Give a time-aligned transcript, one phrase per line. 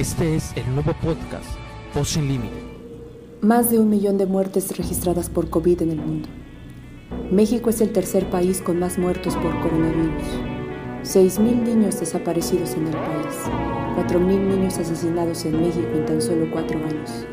[0.00, 1.44] Este es el nuevo podcast,
[1.94, 2.56] Voz Sin Límite.
[3.42, 6.26] Más de un millón de muertes registradas por COVID en el mundo.
[7.30, 10.22] México es el tercer país con más muertos por coronavirus.
[11.02, 13.34] 6.000 niños desaparecidos en el país.
[13.98, 17.26] 4.000 niños asesinados en México en tan solo cuatro años.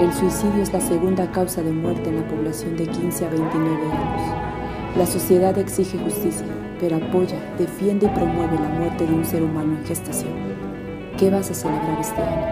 [0.00, 3.92] El suicidio es la segunda causa de muerte en la población de 15 a 29
[3.92, 4.96] años.
[4.96, 6.46] La sociedad exige justicia,
[6.80, 10.45] pero apoya, defiende y promueve la muerte de un ser humano en gestación.
[11.18, 12.46] ¿Qué vas a celebrar este año?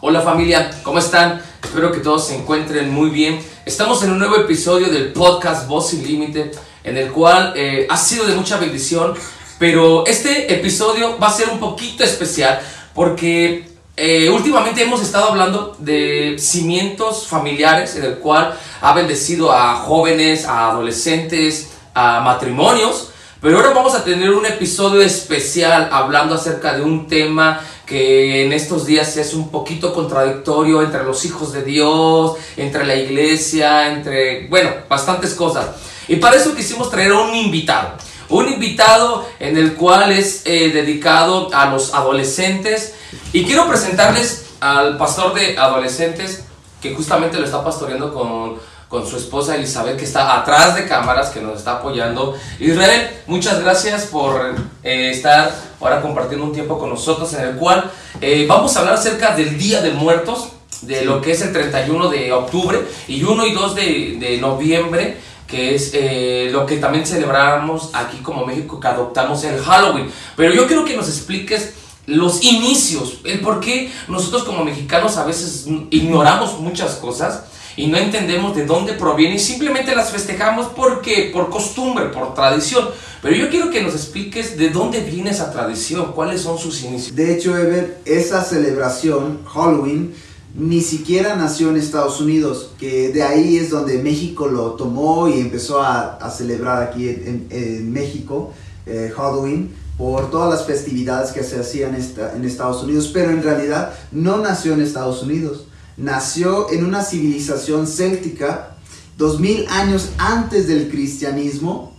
[0.00, 1.40] Hola familia, ¿cómo están?
[1.62, 3.38] Espero que todos se encuentren muy bien.
[3.64, 6.50] Estamos en un nuevo episodio del podcast Voz Sin Límite,
[6.82, 9.14] en el cual eh, ha sido de mucha bendición,
[9.60, 12.58] pero este episodio va a ser un poquito especial
[12.92, 19.76] porque eh, últimamente hemos estado hablando de cimientos familiares, en el cual ha bendecido a
[19.76, 26.74] jóvenes, a adolescentes, a matrimonios, pero ahora vamos a tener un episodio especial hablando acerca
[26.74, 31.62] de un tema que en estos días es un poquito contradictorio entre los hijos de
[31.62, 35.68] Dios, entre la iglesia, entre, bueno, bastantes cosas.
[36.08, 37.92] Y para eso quisimos traer a un invitado.
[38.28, 42.94] Un invitado en el cual es eh, dedicado a los adolescentes.
[43.32, 46.44] Y quiero presentarles al pastor de adolescentes
[46.82, 48.56] que justamente lo está pastoreando con
[48.88, 52.36] con su esposa Elizabeth, que está atrás de cámaras, que nos está apoyando.
[52.58, 57.90] Israel, muchas gracias por eh, estar ahora compartiendo un tiempo con nosotros, en el cual
[58.20, 60.48] eh, vamos a hablar acerca del Día de Muertos,
[60.82, 65.16] de lo que es el 31 de octubre y 1 y 2 de, de noviembre
[65.48, 70.10] que es eh, lo que también celebramos aquí como México, que adoptamos el Halloween.
[70.36, 71.72] Pero yo quiero que nos expliques
[72.08, 77.42] los inicios, el por qué nosotros como mexicanos a veces ignoramos muchas cosas
[77.76, 82.88] y no entendemos de dónde proviene y simplemente las festejamos porque por costumbre, por tradición.
[83.20, 87.14] Pero yo quiero que nos expliques de dónde viene esa tradición, cuáles son sus inicios.
[87.14, 90.14] De hecho, Ever, esa celebración, Halloween,
[90.54, 95.40] ni siquiera nació en Estados Unidos, que de ahí es donde México lo tomó y
[95.40, 98.52] empezó a, celebrar aquí en, en México,
[98.86, 103.92] eh, Halloween, por todas las festividades que se hacían en Estados Unidos, pero en realidad
[104.12, 105.64] no nació en Estados Unidos
[105.98, 108.70] nació en una civilización céltica
[109.18, 111.92] dos mil años antes del cristianismo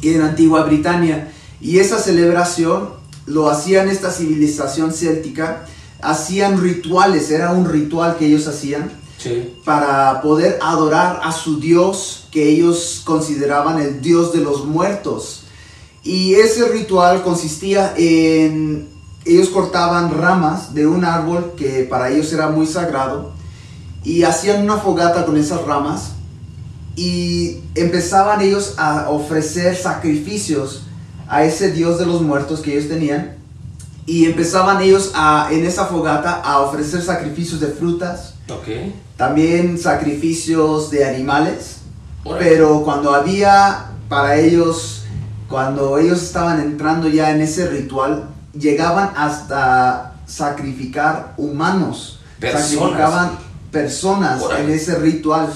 [0.00, 1.32] y en Antigua Britania.
[1.60, 2.90] Y esa celebración
[3.26, 5.66] lo hacían esta civilización céltica,
[6.00, 8.90] hacían rituales, era un ritual que ellos hacían
[9.64, 15.41] para poder adorar a su dios que ellos consideraban el dios de los muertos.
[16.04, 18.88] Y ese ritual consistía en
[19.24, 23.32] ellos cortaban ramas de un árbol que para ellos era muy sagrado
[24.02, 26.12] y hacían una fogata con esas ramas
[26.96, 30.82] y empezaban ellos a ofrecer sacrificios
[31.28, 33.36] a ese dios de los muertos que ellos tenían
[34.04, 38.34] y empezaban ellos a, en esa fogata a ofrecer sacrificios de frutas,
[39.16, 41.76] también sacrificios de animales,
[42.38, 45.01] pero cuando había para ellos,
[45.52, 52.20] cuando ellos estaban entrando ya en ese ritual, llegaban hasta sacrificar humanos.
[52.40, 53.38] Sacrificaban
[53.70, 55.52] personas en ese ritual.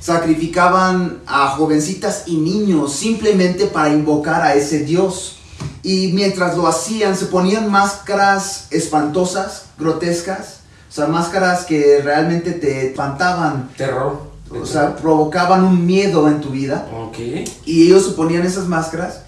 [0.00, 5.36] Sacrificaban a jovencitas y niños simplemente para invocar a ese Dios.
[5.82, 10.60] Y mientras lo hacían, se ponían máscaras espantosas, grotescas.
[10.88, 13.68] O sea, máscaras que realmente te espantaban.
[13.76, 14.22] Terror.
[14.50, 16.86] O sea, provocaban un miedo en tu vida.
[17.66, 19.20] Y ellos se ponían esas máscaras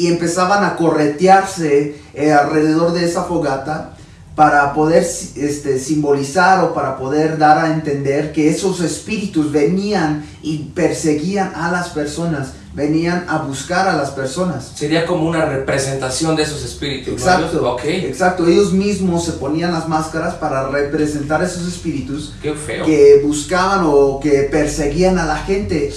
[0.00, 3.96] y empezaban a corretearse eh, alrededor de esa fogata
[4.34, 10.70] para poder este, simbolizar o para poder dar a entender que esos espíritus venían y
[10.74, 14.72] perseguían a las personas, venían a buscar a las personas.
[14.74, 17.12] Sería como una representación de esos espíritus.
[17.12, 18.46] Exacto, exacto.
[18.46, 25.18] Ellos mismos se ponían las máscaras para representar esos espíritus que buscaban o que perseguían
[25.18, 25.92] a la gente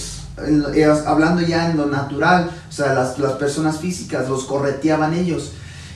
[1.06, 5.54] hablando ya en lo natural, o sea, las, las personas físicas los correteaban ellos.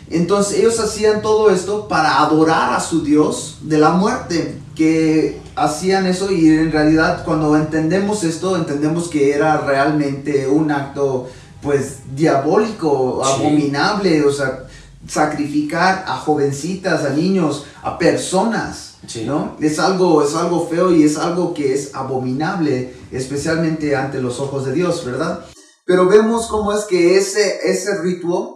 [0.10, 6.06] Entonces ellos hacían todo esto para adorar a su Dios de la muerte, que hacían
[6.06, 11.28] eso y en realidad cuando entendemos esto, entendemos que era realmente un acto
[11.62, 14.67] pues diabólico, abominable, o sea,
[15.07, 18.98] sacrificar a jovencitas, a niños, a personas.
[19.25, 19.56] ¿no?
[19.59, 24.65] Es algo, es algo feo y es algo que es abominable, especialmente ante los ojos
[24.65, 25.45] de Dios, ¿verdad?
[25.86, 28.56] Pero vemos cómo es que ese, ese ritual,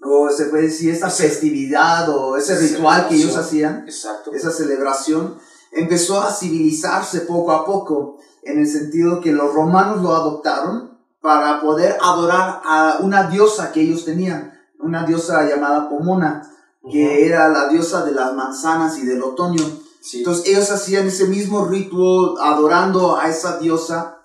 [0.00, 5.38] o se puede decir esa festividad o ese ritual que ellos hacían, esa celebración,
[5.72, 11.60] empezó a civilizarse poco a poco, en el sentido que los romanos lo adoptaron para
[11.60, 16.42] poder adorar a una diosa que ellos tenían, una diosa llamada Pomona,
[16.90, 19.64] que era la diosa de las manzanas y del otoño.
[20.12, 24.18] Entonces ellos hacían ese mismo ritual adorando a esa diosa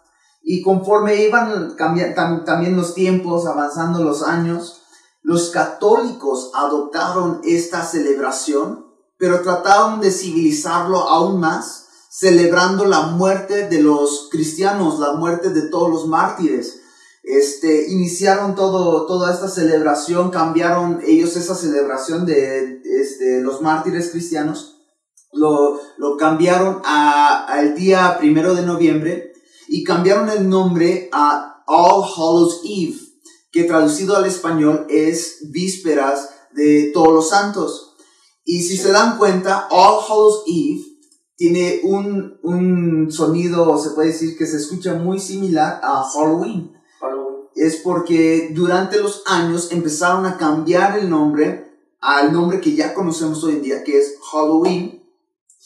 [0.44, 4.82] y conforme iban cambiando también los tiempos, avanzando los años,
[5.24, 8.86] los católicos adoptaron esta celebración,
[9.18, 15.70] pero trataron de civilizarlo aún más, celebrando la muerte de los cristianos, la muerte de
[15.70, 16.82] todos los mártires.
[17.24, 24.82] Este, iniciaron todo, toda esta celebración, cambiaron ellos esa celebración de este, los mártires cristianos,
[25.32, 29.34] lo, lo cambiaron al día primero de noviembre
[29.70, 33.00] y cambiaron el nombre a All Hallows Eve
[33.54, 37.96] que traducido al español es vísperas de todos los santos.
[38.44, 40.82] Y si se dan cuenta, All Hallows Eve
[41.38, 46.74] tiene un, un sonido, se puede decir que se escucha muy similar a Halloween.
[47.56, 51.72] Es porque durante los años empezaron a cambiar el nombre
[52.02, 55.02] al nombre que ya conocemos hoy en día, que es Halloween,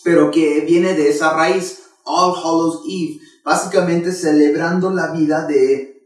[0.04, 5.98] pero que viene de esa raíz, All Hallows Eve, básicamente celebrando la vida de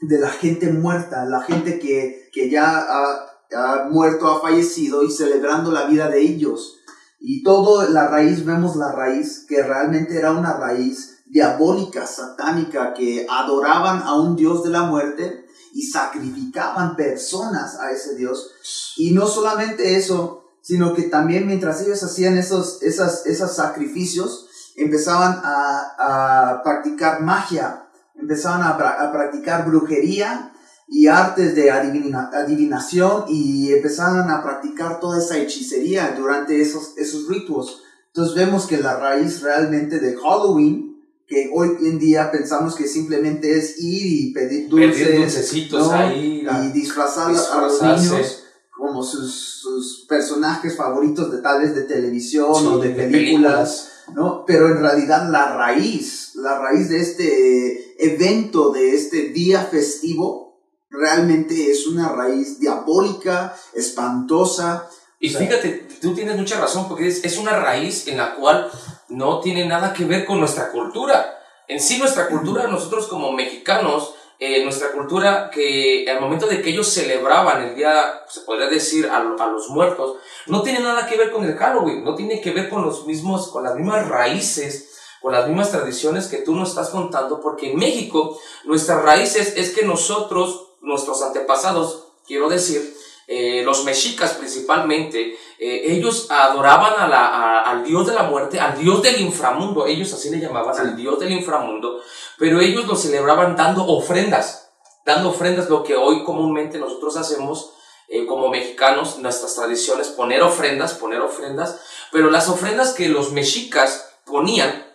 [0.00, 5.70] de la gente muerta, la gente que, ya ha, ha, muerto, ha fallecido y celebrando
[5.70, 6.78] la vida de ellos.
[7.18, 13.26] Y todo la raíz, vemos la raíz, que realmente era una raíz diabólica, satánica, que
[13.28, 18.50] adoraban a un Dios de la muerte y sacrificaban personas a ese Dios.
[18.96, 25.40] Y no solamente eso, sino que también mientras ellos hacían esos, esas, esos sacrificios, empezaban
[25.44, 27.86] a, a practicar magia,
[28.20, 28.76] empezaron a,
[29.12, 30.52] practicar brujería
[30.88, 37.82] y artes de adivinación y empezaron a practicar toda esa hechicería durante esos, esos ritos.
[38.08, 40.89] Entonces vemos que la raíz realmente de Halloween,
[41.30, 47.60] que hoy en día pensamos que simplemente es ir y pedir dulces, y disfrazar a
[47.60, 48.44] los niños
[48.76, 54.44] como sus, sus, personajes favoritos de tal vez de televisión o de películas ¿no?
[54.44, 60.58] Pero en realidad la raíz, la raíz de este evento, de este día festivo,
[60.90, 64.88] realmente es una raíz diabólica, espantosa.
[65.18, 68.70] Y fíjate, tú tienes mucha razón, porque es, es una raíz en la cual
[69.10, 71.38] no tiene nada que ver con nuestra cultura.
[71.68, 76.70] En sí, nuestra cultura, nosotros como mexicanos, eh, nuestra cultura que al momento de que
[76.70, 80.16] ellos celebraban el día, se podría decir, a, a, los muertos,
[80.46, 83.48] no tiene nada que ver con el Halloween, no tiene que ver con los mismos,
[83.48, 87.78] con las mismas raíces, con las mismas tradiciones que tú nos estás contando, porque en
[87.78, 92.96] México nuestras raíces es que nosotros, nuestros antepasados, quiero decir,
[93.26, 98.78] eh, los mexicas principalmente, eh, ellos adoraban a la, al dios de la muerte, al
[98.78, 102.00] dios del inframundo, ellos así le llamaban, al dios del inframundo,
[102.38, 104.70] pero ellos lo celebraban dando ofrendas,
[105.04, 107.72] dando ofrendas, lo que hoy comúnmente nosotros hacemos
[108.08, 111.80] eh, como mexicanos, nuestras tradiciones, poner ofrendas, poner ofrendas,
[112.10, 114.86] pero las ofrendas que los mexicas ponían,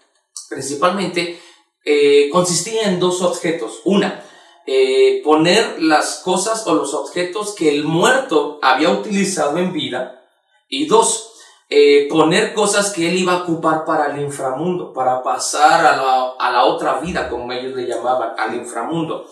[0.50, 1.39] principalmente,
[2.31, 3.81] consistían en dos objetos.
[3.85, 4.25] Una,
[4.67, 10.25] eh, poner las cosas o los objetos que el muerto había utilizado en vida.
[10.67, 11.33] Y dos,
[11.69, 16.33] eh, poner cosas que él iba a ocupar para el inframundo, para pasar a la,
[16.39, 19.27] a la otra vida, como ellos le llamaban, al inframundo.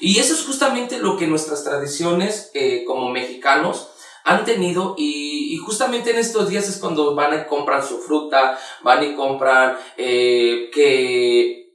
[0.00, 3.88] Y eso es justamente lo que nuestras tradiciones eh, como mexicanos
[4.24, 9.02] han tenido y, justamente en estos días es cuando van y compran su fruta, van
[9.02, 11.65] y compran eh, que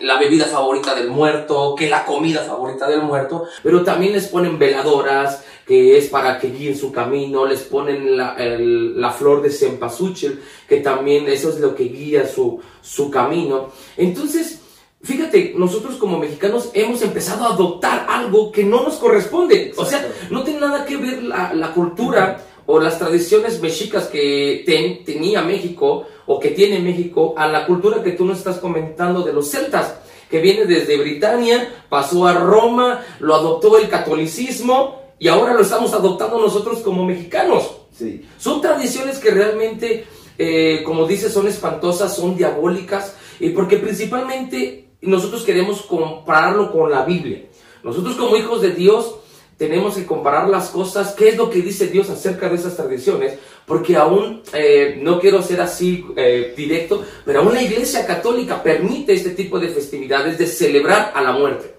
[0.00, 4.58] la bebida favorita del muerto, que la comida favorita del muerto, pero también les ponen
[4.58, 10.40] veladoras, que es para que guíen su camino, les ponen la, la flor de cempasúchil,
[10.68, 13.68] que también eso es lo que guía su, su camino.
[13.96, 14.60] Entonces,
[15.02, 19.72] fíjate, nosotros como mexicanos hemos empezado a adoptar algo que no nos corresponde.
[19.76, 24.62] O sea, no tiene nada que ver la, la cultura o las tradiciones mexicas que
[25.04, 29.32] tenía México o que tiene México a la cultura que tú nos estás comentando de
[29.32, 29.96] los celtas,
[30.30, 35.92] que viene desde Britania, pasó a Roma, lo adoptó el catolicismo y ahora lo estamos
[35.92, 37.72] adoptando nosotros como mexicanos.
[37.90, 38.24] Sí.
[38.38, 40.06] Son tradiciones que realmente,
[40.38, 47.04] eh, como dices, son espantosas, son diabólicas, y porque principalmente nosotros queremos compararlo con la
[47.04, 47.46] Biblia.
[47.82, 49.16] Nosotros como hijos de Dios
[49.60, 53.34] tenemos que comparar las cosas, qué es lo que dice Dios acerca de esas tradiciones,
[53.66, 59.12] porque aún, eh, no quiero ser así eh, directo, pero aún la Iglesia Católica permite
[59.12, 61.74] este tipo de festividades de celebrar a la muerte.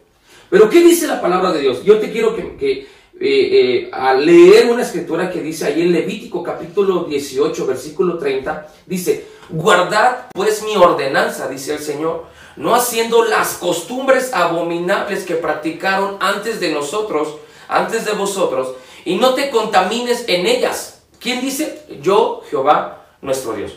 [0.48, 1.84] Pero ¿qué dice la palabra de Dios?
[1.84, 2.88] Yo te quiero que, que
[3.20, 10.28] eh, leer una escritura que dice ahí en Levítico capítulo 18, versículo 30, dice, guardad
[10.36, 12.26] pues mi ordenanza, dice el Señor,
[12.58, 17.38] no haciendo las costumbres abominables que practicaron antes de nosotros,
[17.72, 18.76] antes de vosotros,
[19.06, 21.02] y no te contamines en ellas.
[21.20, 21.84] ¿Quién dice?
[22.02, 23.74] Yo, Jehová, nuestro Dios.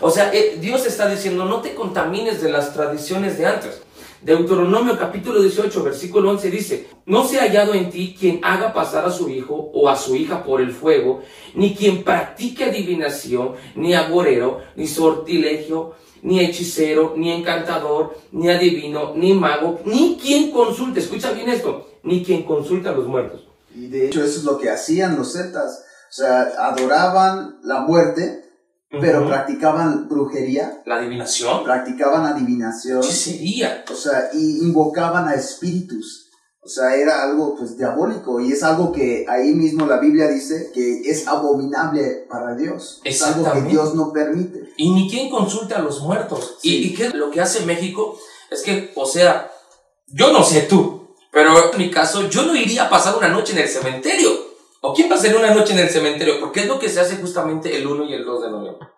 [0.00, 3.82] O sea, eh, Dios está diciendo, no te contamines de las tradiciones de antes.
[4.22, 9.06] Deuteronomio capítulo 18, versículo 11 dice, no se ha hallado en ti quien haga pasar
[9.06, 11.22] a su hijo o a su hija por el fuego,
[11.54, 19.32] ni quien practique adivinación, ni agorero, ni sortilegio, ni hechicero, ni encantador, ni adivino, ni
[19.32, 23.46] mago, ni quien consulte, escucha bien esto, ni quien consulte a los muertos.
[23.74, 25.84] Y de hecho eso es lo que hacían los celtas.
[26.10, 28.44] O sea, adoraban la muerte,
[28.90, 31.62] pero practicaban brujería, La adivinación.
[31.62, 33.84] practicaban adivinación, Hechicería.
[33.90, 36.26] o sea, y invocaban a espíritus.
[36.62, 40.70] O sea, era algo pues diabólico y es algo que ahí mismo la Biblia dice
[40.74, 43.00] que es abominable para Dios.
[43.04, 43.62] Es algo que.
[43.62, 44.68] Dios no permite.
[44.76, 46.56] Y ni quien consulte a los muertos.
[46.60, 46.76] Sí.
[46.82, 48.18] Y, y que lo que hace México
[48.50, 49.50] es que, o sea,
[50.08, 50.99] yo no sé tú,
[51.40, 54.30] pero en mi caso, yo no iría a pasar una noche en el cementerio.
[54.82, 56.38] ¿O quién pasaría una noche en el cementerio?
[56.38, 58.88] Porque es lo que se hace justamente el 1 y el 2 de noviembre.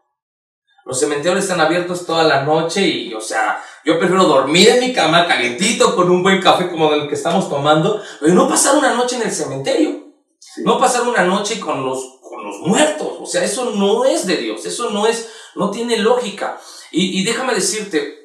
[0.85, 4.93] Los cementerios están abiertos toda la noche y, o sea, yo prefiero dormir en mi
[4.93, 8.93] cama calientito con un buen café como el que estamos tomando, pero no pasar una
[8.93, 10.03] noche en el cementerio.
[10.41, 10.63] Sí.
[10.65, 13.19] No pasar una noche con los, con los muertos.
[13.21, 14.67] O sea, eso no es de Dios.
[14.67, 16.61] Eso no es, no tiene lógica.
[16.91, 18.23] Y, y déjame decirte,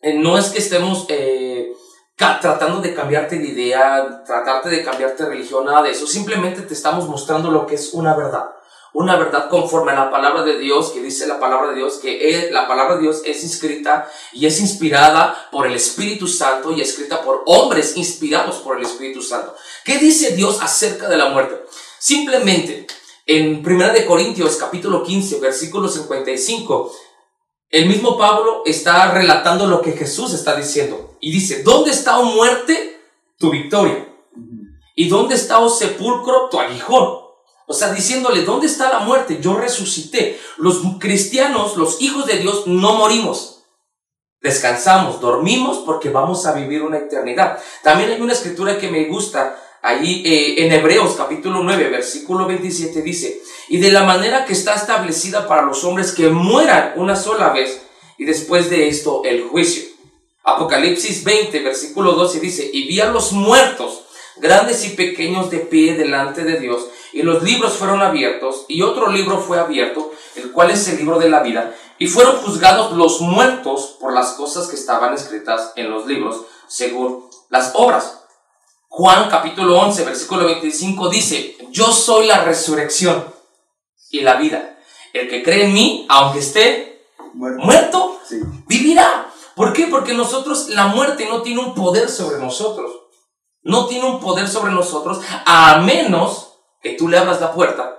[0.00, 1.39] eh, no es que estemos eh,
[2.40, 6.06] tratando de cambiarte de idea, tratarte de cambiarte de religión, nada de eso.
[6.06, 8.50] Simplemente te estamos mostrando lo que es una verdad.
[8.92, 12.28] Una verdad conforme a la palabra de Dios, que dice la palabra de Dios, que
[12.30, 16.80] es- la palabra de Dios es inscrita y es inspirada por el Espíritu Santo y
[16.80, 19.54] escrita por hombres inspirados por el Espíritu Santo.
[19.84, 21.64] ¿Qué dice Dios acerca de la muerte?
[21.98, 22.86] Simplemente,
[23.26, 26.92] en 1 de Corintios capítulo 15, versículo 55,
[27.70, 31.16] el mismo Pablo está relatando lo que Jesús está diciendo.
[31.20, 33.00] Y dice, ¿dónde está, oh muerte,
[33.38, 34.08] tu victoria?
[34.96, 37.20] ¿Y dónde está, oh sepulcro, tu aguijón?
[37.66, 39.38] O sea, diciéndole, ¿dónde está la muerte?
[39.40, 40.40] Yo resucité.
[40.58, 43.62] Los cristianos, los hijos de Dios, no morimos.
[44.40, 47.60] Descansamos, dormimos porque vamos a vivir una eternidad.
[47.84, 49.56] También hay una escritura que me gusta.
[49.82, 54.74] Ahí eh, en Hebreos capítulo 9, versículo 27 dice, y de la manera que está
[54.74, 57.80] establecida para los hombres que mueran una sola vez
[58.18, 59.84] y después de esto el juicio.
[60.44, 64.04] Apocalipsis 20, versículo 12 dice, y vi a los muertos,
[64.36, 69.10] grandes y pequeños de pie delante de Dios, y los libros fueron abiertos, y otro
[69.10, 73.20] libro fue abierto, el cual es el libro de la vida, y fueron juzgados los
[73.22, 78.19] muertos por las cosas que estaban escritas en los libros, según las obras.
[78.92, 83.24] Juan capítulo 11, versículo 25 dice, yo soy la resurrección
[84.10, 84.78] y la vida.
[85.12, 87.62] El que cree en mí, aunque esté Muerto.
[87.64, 88.40] muerto, Sí.
[88.66, 89.30] vivirá.
[89.54, 89.86] ¿Por qué?
[89.86, 92.90] Porque nosotros, la muerte no tiene un poder sobre nosotros.
[93.62, 97.96] No tiene un poder sobre nosotros a menos que tú le abras la puerta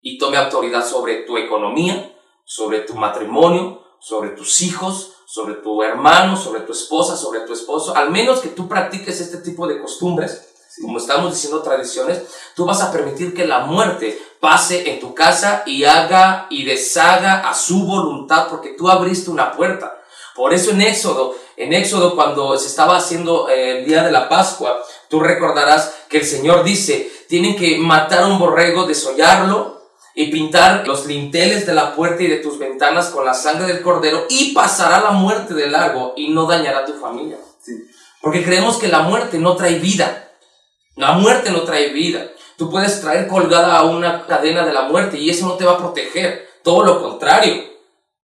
[0.00, 2.12] y tome autoridad sobre tu economía,
[2.44, 7.96] sobre tu matrimonio, sobre tus hijos, sobre tu hermano, sobre tu esposa, sobre tu esposo.
[7.96, 10.46] Al menos que tú practiques este tipo de costumbres,
[10.82, 12.20] como estamos diciendo tradiciones,
[12.54, 17.48] tú vas a permitir que la muerte pase en tu casa y haga y deshaga
[17.48, 20.02] a su voluntad porque tú abriste una puerta.
[20.36, 24.28] Por eso en Éxodo, en Éxodo cuando se estaba haciendo eh, el día de la
[24.28, 29.81] Pascua, tú recordarás que el Señor dice, tienen que matar un borrego, desollarlo
[30.14, 33.82] y pintar los linteles de la puerta y de tus ventanas con la sangre del
[33.82, 37.38] cordero y pasará la muerte del lago y no dañará a tu familia.
[37.60, 37.72] Sí.
[38.20, 40.32] Porque creemos que la muerte no trae vida.
[40.96, 42.30] La muerte no trae vida.
[42.56, 45.72] Tú puedes traer colgada a una cadena de la muerte y eso no te va
[45.72, 46.46] a proteger.
[46.62, 47.72] Todo lo contrario.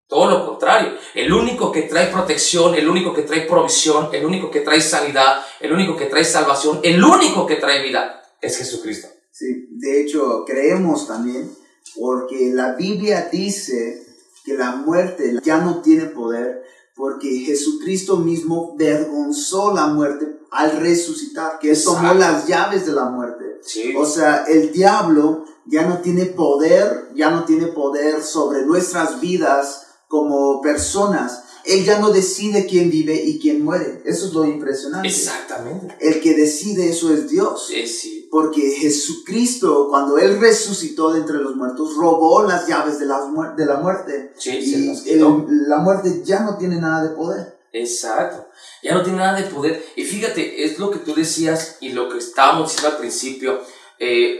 [0.07, 0.93] Todo lo contrario.
[1.15, 5.41] El único que trae protección, el único que trae provisión, el único que trae sanidad,
[5.59, 9.07] el único que trae salvación, el único que trae vida es Jesucristo.
[9.31, 11.51] Sí, de hecho creemos también
[11.99, 14.05] porque la Biblia dice
[14.43, 16.63] que la muerte ya no tiene poder
[16.97, 23.59] porque Jesucristo mismo vergonzó la muerte al resucitar, que tomó las llaves de la muerte.
[23.61, 23.93] Sí.
[23.95, 29.85] O sea, el diablo ya no tiene poder, ya no tiene poder sobre nuestras vidas
[30.07, 31.43] como personas.
[31.65, 34.01] Él ya no decide quién vive y quién muere.
[34.05, 35.09] Eso es lo impresionante.
[35.09, 35.95] Exactamente.
[35.99, 37.67] El que decide eso es Dios.
[37.67, 38.16] Sí, sí.
[38.29, 43.55] Porque Jesucristo, cuando Él resucitó de entre los muertos, robó las llaves de la, muer-
[43.55, 44.33] de la muerte.
[44.37, 44.57] Sí,
[45.05, 47.57] y el- la muerte ya no tiene nada de poder.
[47.73, 48.47] Exacto.
[48.83, 49.83] Ya no tiene nada de poder.
[49.95, 53.59] Y fíjate, es lo que tú decías y lo que estábamos diciendo al principio.
[53.99, 54.37] Eh,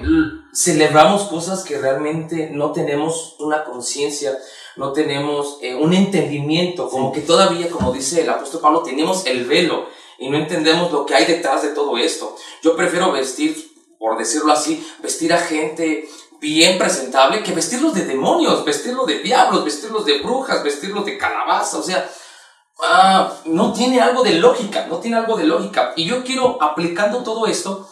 [0.53, 4.37] celebramos cosas que realmente no tenemos una conciencia,
[4.75, 9.45] no tenemos eh, un entendimiento, como que todavía, como dice el apóstol Pablo, tenemos el
[9.45, 9.85] velo
[10.19, 12.35] y no entendemos lo que hay detrás de todo esto.
[12.61, 13.66] Yo prefiero vestir
[13.99, 16.07] por decirlo así, vestir a gente
[16.39, 21.77] bien presentable que vestirlos de demonios, vestirlos de diablos, vestirlos de brujas, vestirlos de calabaza,
[21.77, 22.09] o sea,
[22.83, 25.93] ah, no tiene algo de lógica, no tiene algo de lógica.
[25.95, 27.89] Y yo quiero, aplicando todo esto,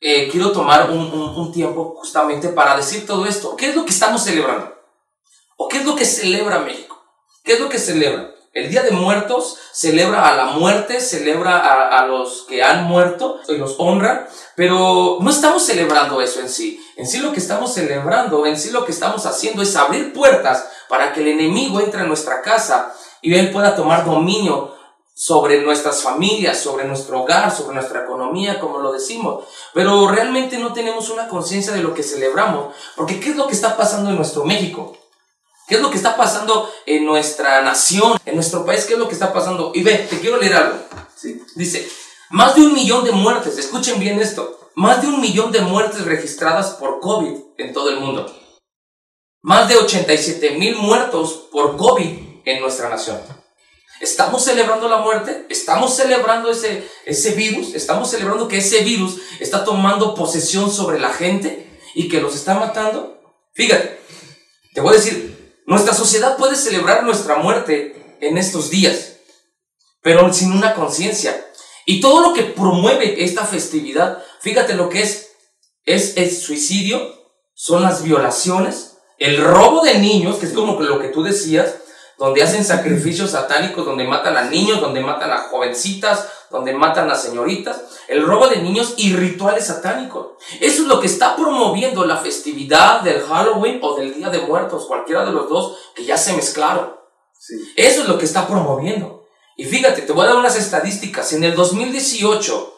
[0.00, 3.54] eh, quiero tomar un, un, tiempo justamente para decir todo esto.
[3.56, 4.74] ¿Qué es lo que estamos celebrando?
[5.56, 6.98] ¿O qué es lo que celebra México?
[7.44, 8.34] ¿Qué es lo que celebra?
[8.52, 11.58] El Día de Muertos celebra a la muerte, celebra
[11.96, 16.84] a, los que han muerto y los honra, pero no estamos celebrando eso en sí.
[16.96, 20.66] En sí lo que estamos celebrando, en sí lo que estamos haciendo es abrir puertas
[20.88, 22.92] para que el enemigo entre a nuestra casa
[23.22, 24.74] y él pueda tomar dominio
[25.14, 29.44] sobre nuestras familias, sobre nuestro hogar, sobre nuestra economía, como lo decimos.
[29.74, 33.54] Pero realmente no tenemos una conciencia de lo que celebramos, porque ¿qué es lo que
[33.54, 34.96] está pasando en nuestro México?
[35.70, 38.86] ¿Qué es lo que está pasando en nuestra nación, en nuestro país?
[38.86, 39.70] ¿Qué es lo que está pasando?
[39.72, 40.78] Y ve, te quiero leer algo.
[41.54, 41.88] Dice,
[42.30, 46.04] más de un millón de muertes, escuchen bien esto, más de un millón de muertes
[46.06, 48.26] registradas por COVID en todo el mundo.
[49.42, 53.20] Más de 87 mil muertos por COVID en nuestra nación.
[54.00, 59.64] Estamos celebrando la muerte, estamos celebrando ese, ese virus, estamos celebrando que ese virus está
[59.64, 63.20] tomando posesión sobre la gente y que los está matando.
[63.52, 64.00] Fíjate,
[64.74, 65.39] te voy a decir,
[65.70, 69.18] nuestra sociedad puede celebrar nuestra muerte en estos días,
[70.02, 71.46] pero sin una conciencia.
[71.86, 75.28] Y todo lo que promueve esta festividad, fíjate lo que es,
[75.84, 77.14] es el suicidio,
[77.54, 81.76] son las violaciones, el robo de niños, que es como lo que tú decías,
[82.20, 87.14] donde hacen sacrificios satánicos, donde matan a niños, donde matan a jovencitas, donde matan a
[87.14, 90.32] señoritas, el robo de niños y rituales satánicos.
[90.60, 94.84] Eso es lo que está promoviendo la festividad del Halloween o del Día de Muertos,
[94.84, 96.94] cualquiera de los dos que ya se mezclaron.
[97.74, 99.24] Eso es lo que está promoviendo.
[99.56, 101.32] Y fíjate, te voy a dar unas estadísticas.
[101.32, 102.74] En el 2018,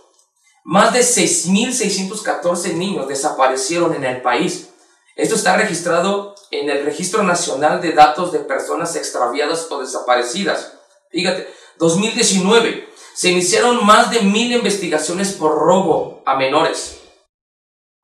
[0.63, 4.69] más de 6.614 niños desaparecieron en el país.
[5.15, 10.73] Esto está registrado en el Registro Nacional de Datos de Personas Extraviadas o Desaparecidas.
[11.11, 17.01] Fíjate, 2019 se iniciaron más de mil investigaciones por robo a menores.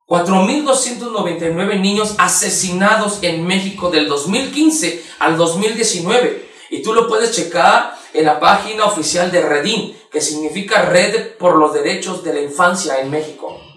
[0.07, 6.49] 4.299 niños asesinados en México del 2015 al 2019.
[6.71, 11.57] Y tú lo puedes checar en la página oficial de Redim, que significa Red por
[11.57, 13.68] los Derechos de la Infancia en México.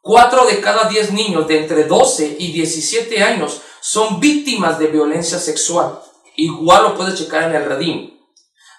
[0.00, 5.38] Cuatro de cada diez niños de entre 12 y 17 años son víctimas de violencia
[5.38, 6.00] sexual.
[6.36, 8.18] Igual lo puedes checar en el Redim.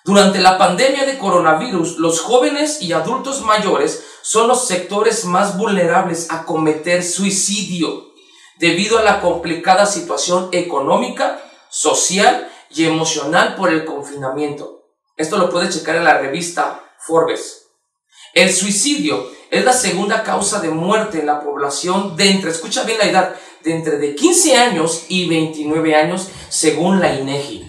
[0.05, 6.31] Durante la pandemia de coronavirus, los jóvenes y adultos mayores son los sectores más vulnerables
[6.31, 8.13] a cometer suicidio
[8.57, 14.85] debido a la complicada situación económica, social y emocional por el confinamiento.
[15.17, 17.58] Esto lo puedes checar en la revista Forbes.
[18.39, 22.97] El suicidio es la segunda causa de muerte en la población de entre, escucha bien
[22.97, 27.67] la edad, de entre de 15 años y 29 años según la INEGI.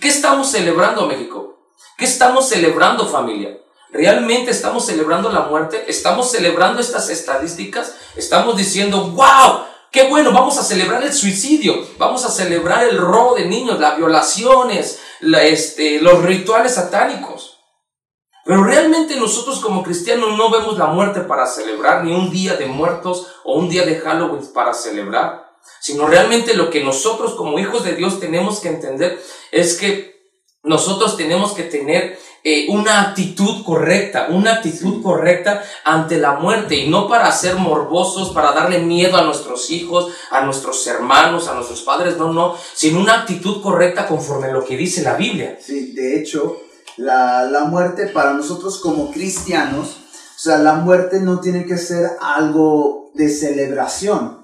[0.00, 1.68] ¿Qué estamos celebrando México?
[1.98, 3.58] ¿Qué estamos celebrando familia?
[3.92, 5.84] ¿Realmente estamos celebrando la muerte?
[5.86, 7.94] ¿Estamos celebrando estas estadísticas?
[8.16, 13.34] ¿Estamos diciendo, wow, qué bueno, vamos a celebrar el suicidio, vamos a celebrar el robo
[13.34, 17.53] de niños, las violaciones, este, los rituales satánicos?
[18.44, 22.66] Pero realmente nosotros como cristianos no vemos la muerte para celebrar, ni un día de
[22.66, 27.84] muertos o un día de Halloween para celebrar, sino realmente lo que nosotros como hijos
[27.84, 30.14] de Dios tenemos que entender es que
[30.62, 36.88] nosotros tenemos que tener eh, una actitud correcta, una actitud correcta ante la muerte y
[36.88, 41.82] no para ser morbosos, para darle miedo a nuestros hijos, a nuestros hermanos, a nuestros
[41.82, 45.58] padres, no, no, sino una actitud correcta conforme a lo que dice la Biblia.
[45.60, 46.63] Sí, de hecho,
[46.96, 49.98] la, la muerte para nosotros como cristianos,
[50.36, 54.42] o sea, la muerte no tiene que ser algo de celebración.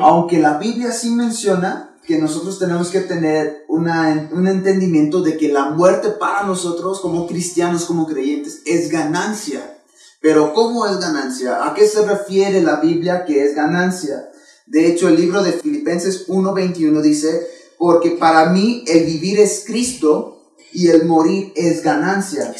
[0.00, 5.48] Aunque la Biblia sí menciona que nosotros tenemos que tener una, un entendimiento de que
[5.48, 9.78] la muerte para nosotros como cristianos, como creyentes, es ganancia.
[10.20, 11.66] Pero ¿cómo es ganancia?
[11.66, 14.30] ¿A qué se refiere la Biblia que es ganancia?
[14.66, 17.46] De hecho, el libro de Filipenses 1.21 dice,
[17.78, 20.39] porque para mí el vivir es Cristo
[20.72, 22.54] y el morir es ganancia.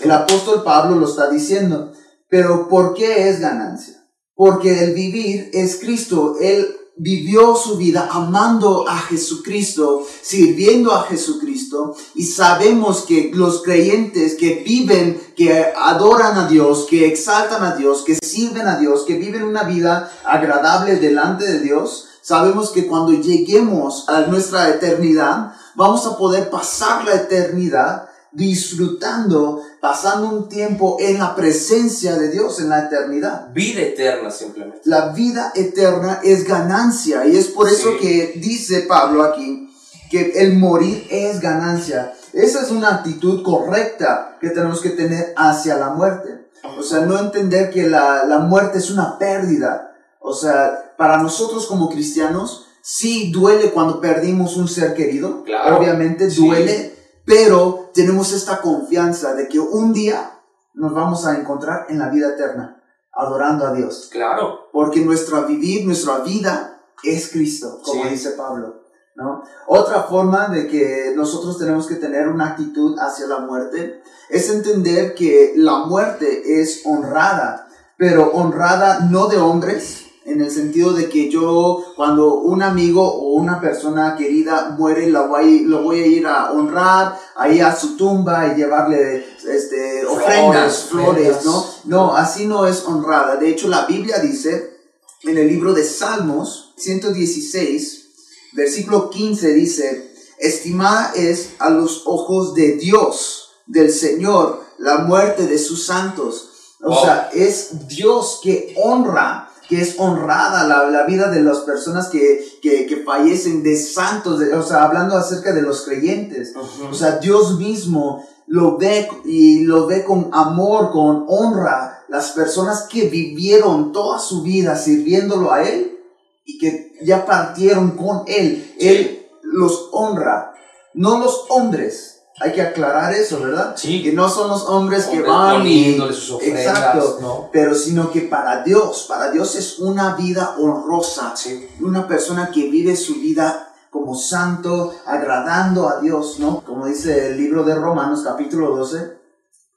[0.00, 1.92] El apóstol Pablo lo está diciendo.
[2.28, 3.94] Pero ¿por qué es ganancia?
[4.34, 6.36] Porque el vivir es Cristo.
[6.40, 14.34] Él vivió su vida amando a Jesucristo, sirviendo a Jesucristo, y sabemos que los creyentes
[14.34, 19.18] que viven, que adoran a Dios, que exaltan a Dios, que sirven a Dios, que
[19.18, 26.06] viven una vida agradable delante de Dios, sabemos que cuando lleguemos a nuestra eternidad, vamos
[26.06, 32.68] a poder pasar la eternidad disfrutando, pasando un tiempo en la presencia de Dios en
[32.68, 33.52] la eternidad.
[33.52, 34.80] Vida eterna simplemente.
[34.84, 37.98] La vida eterna es ganancia y es por eso Sí.
[38.00, 39.70] que dice Pablo aquí
[40.10, 42.12] que el morir es ganancia.
[42.32, 46.46] Esa es una actitud correcta que tenemos que tener hacia la muerte.
[46.78, 49.94] O sea, no entender que la, la muerte es una pérdida.
[50.20, 55.42] O sea, para nosotros como cristianos, sí duele cuando perdimos un ser querido.
[55.42, 55.78] Claro.
[55.78, 56.46] Obviamente Sí.
[56.46, 56.94] duele,
[57.24, 60.38] pero tenemos esta confianza de que un día
[60.74, 62.80] nos vamos a encontrar en la vida eterna,
[63.12, 64.08] adorando a Dios.
[64.12, 64.68] Claro.
[64.72, 68.10] Porque nuestra vivir, nuestra vida es Cristo, como Sí.
[68.10, 68.82] dice Pablo.
[69.16, 69.42] ¿no?
[69.66, 75.14] Otra forma de que nosotros tenemos que tener una actitud hacia la muerte es entender
[75.14, 81.30] que la muerte es honrada, pero honrada no de hombres, en el sentido de que
[81.30, 86.26] yo cuando un amigo o una persona querida muere, la voy, lo voy a ir
[86.26, 91.44] a honrar ahí a su tumba y llevarle este, ofrendas, flores, ofrendas.
[91.44, 91.66] ¿no?
[91.84, 93.36] No, así no es honrada.
[93.36, 94.76] De hecho, la Biblia dice
[95.22, 98.08] en el libro de Salmos 116,
[98.52, 105.58] versículo 15 dice, estimada es a los ojos de Dios, del Señor, la muerte de
[105.58, 106.50] sus santos.
[106.82, 107.04] O Wow.
[107.04, 112.44] sea, es Dios que honra, que es honrada la, la vida de las personas que,
[112.62, 116.54] que, que fallecen, de santos, de- o sea, hablando acerca de los creyentes.
[116.54, 116.90] Ujú.
[116.90, 122.82] O sea, Dios mismo lo ve y lo ve con amor, con honra, las personas
[122.82, 125.98] que vivieron toda su vida sirviéndolo a Él
[126.44, 128.72] y que ya partieron con Él.
[128.78, 128.88] Sí.
[128.88, 130.54] Él los honra,
[130.94, 132.15] no los hombres.
[132.38, 133.74] Hay que aclarar eso, ¿verdad?
[133.76, 134.02] Sí.
[134.02, 135.96] Que no son los hombres que Hombres van y...
[136.12, 137.18] sus ofrendas, Exacto.
[137.22, 137.48] ¿no?
[137.50, 141.66] Pero sino que para Dios, para Dios es una vida honrosa Sí.
[141.80, 146.60] una persona que vive su vida como santo, agradando a Dios, ¿no?
[146.62, 149.16] Como dice el libro de Romanos capítulo 12,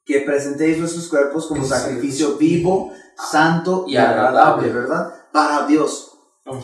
[0.04, 1.69] que presentéis vuestros cuerpos como Sí.
[1.69, 2.91] sacrificio vivo,
[3.32, 4.28] santo y Y agradable.
[4.39, 5.13] agradable, ¿verdad?
[5.32, 6.12] Para Dios.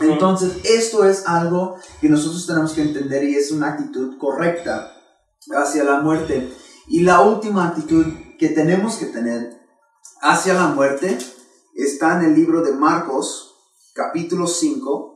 [0.01, 4.91] Entonces, esto es algo que nosotros tenemos que entender y es una actitud correcta
[5.51, 6.51] hacia la muerte.
[6.87, 8.05] Y la última actitud
[8.37, 9.57] que tenemos que tener
[10.21, 11.17] hacia la muerte
[11.75, 13.55] está en el libro de Marcos,
[13.93, 15.15] capítulo 5.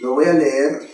[0.00, 0.90] Lo voy a leer.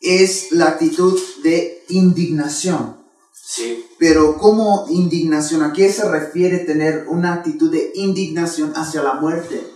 [0.00, 3.00] Es la actitud de indignación.
[3.32, 3.84] Sí.
[3.98, 5.62] Pero ¿cómo indignación?
[5.62, 9.66] ¿A qué se refiere tener una actitud de indignación hacia la muerte?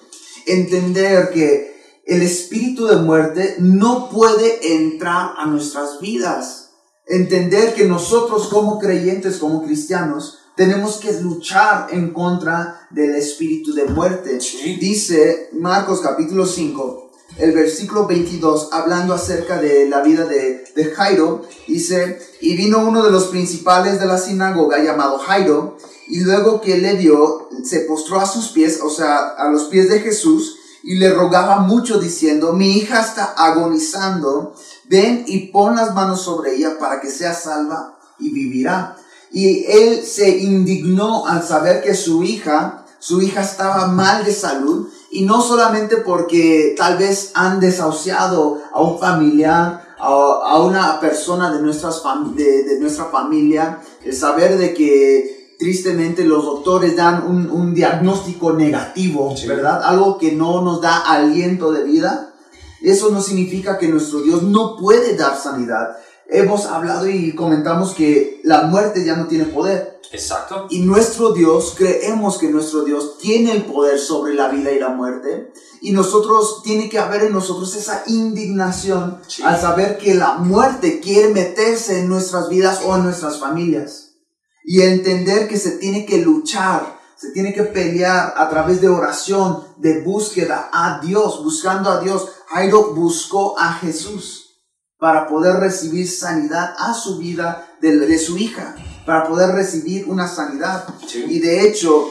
[0.47, 1.75] Entender que
[2.07, 6.64] el espíritu de muerte no puede entrar a nuestras vidas.
[7.07, 13.87] Entender que nosotros como creyentes, como cristianos, tenemos que luchar en contra del espíritu de
[13.87, 14.41] muerte.
[14.41, 14.77] Sí.
[14.81, 21.43] Dice Marcos capítulo 5, el versículo 22, hablando acerca de la vida de, de Jairo,
[21.67, 26.79] dice, y vino uno de los principales de la sinagoga llamado Jairo, y luego que
[26.79, 30.97] le vio, se postró a sus pies, o sea, a los pies de Jesús, y
[30.97, 34.55] le rogaba mucho diciendo, mi hija está agonizando,
[34.89, 38.97] ven y pon las manos sobre ella para que sea salva y vivirá.
[39.31, 44.89] Y él se indignó al saber que su hija, su hija estaba mal de salud,
[45.11, 51.53] y no solamente porque tal vez han desahuciado a un familiar, a, a una persona
[51.53, 52.03] de, nuestras
[52.35, 58.53] de, de nuestra familia, el saber de que tristemente los doctores dan un, un diagnóstico
[58.53, 59.47] negativo, Sí.
[59.47, 59.83] ¿verdad?
[59.85, 62.34] Algo que no nos da aliento de vida.
[62.85, 65.97] Eso no significa que nuestro Dios no puede dar sanidad.
[66.29, 70.01] Hemos hablado y comentamos que la muerte ya no tiene poder.
[70.13, 70.67] Exacto.
[70.71, 74.91] Y nuestro Dios, creemos que nuestro Dios tiene el poder sobre la vida y la
[74.91, 75.53] muerte.
[75.81, 79.43] Y nosotros, tiene que haber en nosotros esa indignación Sí.
[79.43, 84.13] al saber que la muerte quiere meterse en nuestras vidas o en nuestras familias.
[84.65, 86.94] Y entender que se tiene que luchar,
[87.25, 92.29] se tiene que pelear a través de oración, de búsqueda a Dios, buscando a Dios.
[92.49, 94.61] Jairo buscó a Jesús
[94.99, 100.29] para poder recibir sanidad a su vida de, de su hija, para poder recibir una
[100.29, 100.87] sanidad.
[101.07, 101.25] Sí.
[101.27, 102.11] Y de hecho,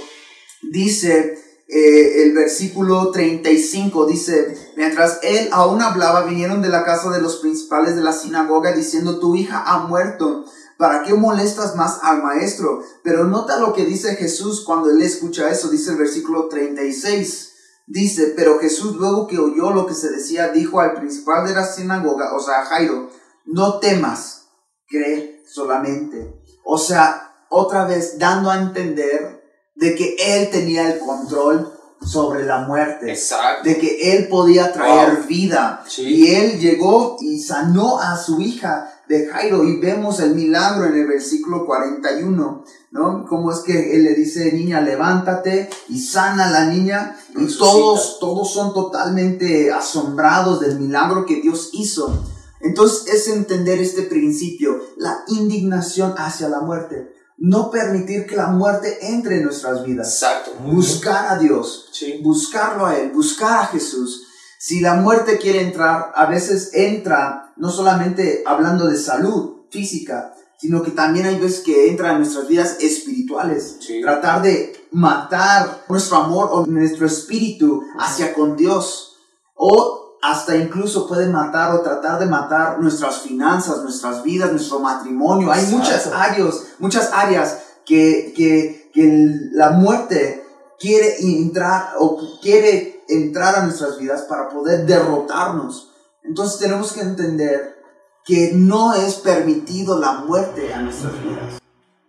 [0.71, 7.21] dice eh, el versículo 35, dice, mientras él aún hablaba, vinieron de la casa de
[7.21, 10.45] los principales de la sinagoga diciendo, tu hija ha muerto.
[10.83, 12.83] ¿Para qué molestas más al maestro?
[13.05, 17.53] Pero nota lo que dice Jesús cuando él escucha eso, dice el versículo 36.
[17.87, 21.65] Dice, pero Jesús luego que oyó lo que se decía, dijo al principal de la
[21.65, 23.09] sinagoga, o sea, Jairo,
[23.45, 24.49] no temas,
[24.89, 26.43] cree solamente.
[26.65, 29.41] O sea, otra vez dando a entender
[29.75, 33.69] de que él tenía el control sobre la muerte, Exacto.
[33.69, 35.27] de que él podía traer Wow.
[35.27, 35.81] vida.
[35.87, 36.01] Sí.
[36.03, 40.95] Y él llegó y sanó a su hija de Jairo y vemos el milagro en
[40.95, 43.25] el versículo 41, ¿no?
[43.25, 48.19] Como es que él le dice, niña, levántate y sana a la niña y todos,
[48.19, 52.23] todos son totalmente asombrados del milagro que Dios hizo.
[52.61, 57.13] Entonces es entender este principio, la indignación hacia la muerte.
[57.37, 60.13] No permitir que la muerte entre en nuestras vidas.
[60.13, 60.51] Exacto.
[60.71, 62.21] Buscar a Dios, Sí.
[62.23, 64.27] buscarlo a Él, buscar a Jesús.
[64.59, 70.81] Si la muerte quiere entrar, a veces entra no solamente hablando de salud física, sino
[70.81, 73.77] que también hay veces que entra en nuestras vidas espirituales.
[73.79, 74.01] Sí.
[74.01, 79.17] Tratar de matar nuestro amor o nuestro espíritu hacia con Dios.
[79.55, 85.51] O hasta incluso puede matar o tratar de matar nuestras finanzas, nuestras vidas, nuestro matrimonio.
[85.51, 90.45] Hay muchas áreas, muchas áreas que, que, que la muerte
[90.79, 95.92] quiere entrar o quiere entrar a nuestras vidas para poder derrotarnos.
[96.23, 97.81] Entonces tenemos que entender
[98.25, 101.61] que no es permitido la muerte a nuestras vidas.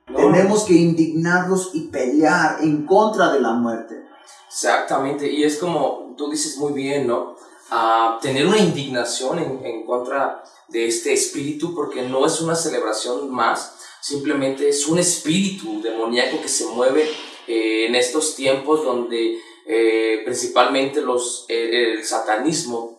[0.08, 0.16] No.
[0.16, 4.04] Tenemos que indignarnos y pelear en contra de la muerte.
[4.48, 7.34] Exactamente, y es como tú dices muy bien, ¿no?
[7.70, 13.30] A tener una indignación en, en contra de este espíritu, porque no es una celebración
[13.32, 17.10] más, simplemente es un espíritu demoníaco que se mueve
[17.46, 22.93] eh, en estos tiempos donde eh, principalmente los, eh, el satanismo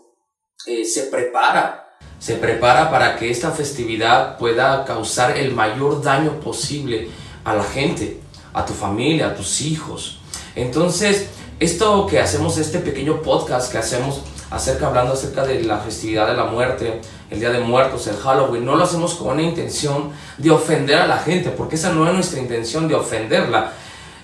[0.67, 7.09] eh, se prepara, se prepara para que esta festividad pueda causar el mayor daño posible
[7.43, 8.19] a la gente,
[8.53, 10.19] a tu familia, a tus hijos.
[10.55, 11.27] Entonces,
[11.59, 16.35] esto que hacemos, este pequeño podcast que hacemos acerca, hablando acerca de la festividad de
[16.35, 20.49] la muerte, el Día de Muertos, el Halloween, no lo hacemos con una intención de
[20.49, 23.73] ofender a la gente, porque esa no es nuestra intención de ofenderla,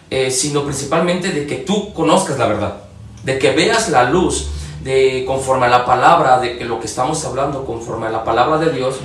[0.09, 2.77] eh, sino principalmente de que tú conozcas la verdad,
[3.23, 4.49] de que veas la luz,
[4.83, 8.57] de conforme a la palabra, de que lo que estamos hablando conforme a la palabra
[8.57, 8.95] de Dios,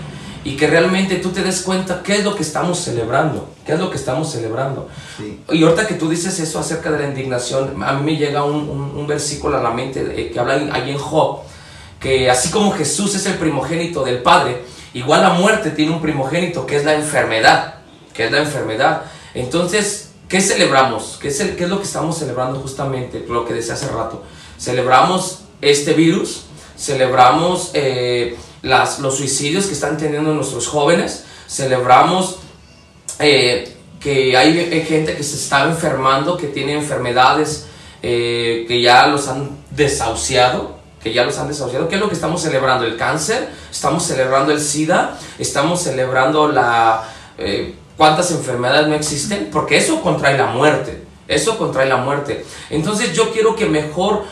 [0.45, 3.81] y que realmente tú te des cuenta qué es lo que estamos celebrando, qué es
[3.81, 4.89] lo que estamos celebrando.
[5.19, 5.41] Sí.
[5.51, 8.55] Y ahorita que tú dices eso acerca de la indignación, a mí me llega un,
[8.69, 11.41] un- un versículo a la mente eh, que habla ahí- ahí en Job,
[11.99, 14.63] que así como Jesús es el primogénito del Padre,
[14.95, 17.75] igual la muerte tiene un primogénito que es la enfermedad,
[18.15, 19.03] que es la enfermedad.
[19.35, 21.19] Entonces, ¿qué celebramos?
[21.21, 23.25] ¿Qué es, el- qué es lo que estamos celebrando justamente?
[23.29, 24.23] Lo que decía hace rato.
[24.61, 32.39] Celebramos este virus, celebramos eh, las, los suicidios que están teniendo nuestros jóvenes, celebramos
[33.19, 37.67] eh, que hay eh, gente que se está enfermando, que tiene enfermedades
[38.03, 41.89] que ya los han desahuciado, que ya los han desahuciado.
[41.89, 42.85] ¿Qué es lo que estamos celebrando?
[42.85, 43.49] ¿El cáncer?
[43.69, 45.19] ¿Estamos celebrando el SIDA?
[45.41, 47.03] ¿Estamos celebrando la...
[47.97, 49.49] cuántas enfermedades no existen?
[49.51, 51.03] Porque eso contrae la muerte.
[51.27, 52.45] Eso contrae la muerte.
[52.71, 54.23] Entonces yo quiero que mejor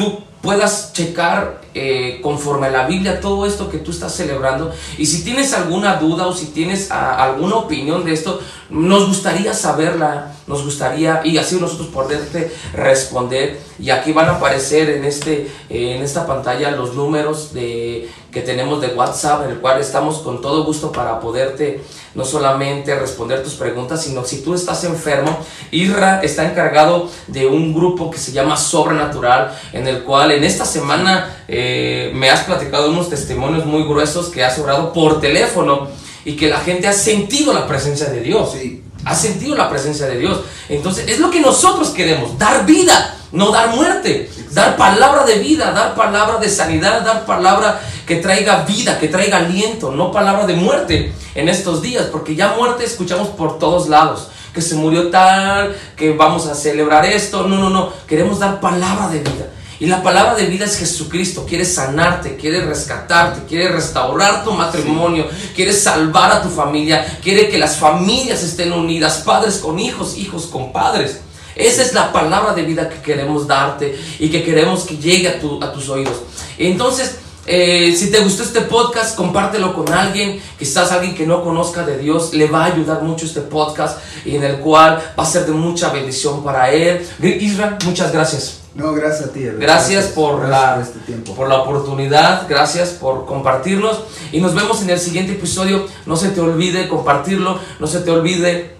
[0.00, 4.72] tú puedas checar eh, conforme a la Biblia todo esto que tú estás celebrando.
[4.96, 9.52] Y si tienes alguna duda o si tienes ah, alguna opinión de esto, nos gustaría
[9.52, 13.60] saberla, nos gustaría, y así nosotros poderte responder.
[13.78, 18.80] Y aquí van a aparecer en, este, en esta pantalla los números de, que tenemos
[18.80, 21.82] de WhatsApp, en el cual estamos con todo gusto para poderte
[22.14, 25.38] no solamente responder tus preguntas, sino si tú estás enfermo,
[25.70, 30.64] Isra está encargado de un grupo que se llama Sobrenatural, en el cual en esta
[30.64, 35.88] semana eh, me has platicado unos testimonios muy gruesos que has orado por teléfono
[36.24, 38.52] y que la gente ha sentido la presencia de Dios.
[38.52, 38.84] Sí.
[39.04, 40.40] Ha sentido la presencia de Dios.
[40.68, 45.72] Entonces es lo que nosotros queremos, dar vida, no dar muerte, dar palabra de vida,
[45.72, 50.54] dar palabra de sanidad, dar palabra que traiga vida, que traiga aliento, no palabra de
[50.54, 55.76] muerte en estos días, porque ya muerte escuchamos por todos lados, que se murió tal,
[55.96, 59.46] que vamos a celebrar esto, no, no, no, queremos dar palabra de vida.
[59.80, 61.46] Y la palabra de vida es Jesucristo.
[61.48, 67.56] Quiere sanarte, quiere rescatarte, quiere restaurar tu matrimonio, quiere salvar a tu familia, quiere que
[67.56, 71.20] las familias estén unidas, padres con hijos, hijos con padres.
[71.56, 75.40] Esa es la palabra de vida que queremos darte y que queremos que llegue a,
[75.40, 76.16] tu- a tus oídos.
[76.58, 81.82] Entonces, eh, si te gustó este podcast, compártelo con alguien, quizás alguien que no conozca
[81.84, 85.26] de Dios, le va a ayudar mucho este podcast y en el cual va a
[85.26, 87.04] ser de mucha bendición para él.
[87.22, 88.58] Israel, muchas gracias.
[88.72, 89.40] No, gracias a ti.
[89.58, 91.34] Gracias por Gracias la, por este tiempo.
[91.34, 93.98] por la oportunidad, gracias por compartirnos
[94.30, 95.86] y nos vemos en el siguiente episodio.
[96.06, 98.76] No se te olvide compartirlo, no se te olvide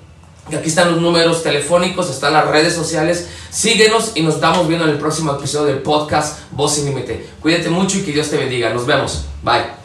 [0.56, 3.28] aquí están los números telefónicos, están las redes sociales.
[3.50, 7.28] Síguenos y nos estamos viendo en el próximo episodio del podcast Voz Sin Límite.
[7.40, 8.72] Cuídate mucho y que Dios te bendiga.
[8.72, 9.24] Nos vemos.
[9.42, 9.80] Bye.